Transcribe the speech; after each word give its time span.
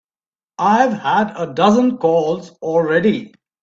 I've 0.57 0.93
had 0.93 1.33
a 1.37 1.53
dozen 1.53 1.99
calls 1.99 2.49
already. 2.63 3.35